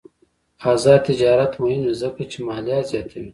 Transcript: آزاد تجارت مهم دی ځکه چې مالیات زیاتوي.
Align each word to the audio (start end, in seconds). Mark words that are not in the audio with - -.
آزاد 0.73 1.01
تجارت 1.09 1.53
مهم 1.61 1.81
دی 1.85 1.93
ځکه 2.01 2.21
چې 2.31 2.37
مالیات 2.47 2.85
زیاتوي. 2.91 3.29